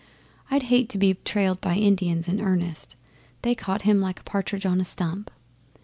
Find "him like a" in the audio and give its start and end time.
3.83-4.23